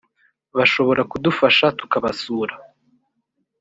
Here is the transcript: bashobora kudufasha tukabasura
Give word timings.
bashobora 0.57 1.01
kudufasha 1.11 1.65
tukabasura 1.79 2.55